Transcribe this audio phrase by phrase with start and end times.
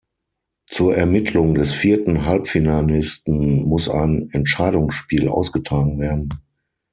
[0.65, 6.29] Zur Ermittlung des vierten Halbfinalisten muss ein Entscheidungsspiel ausgetragen werden.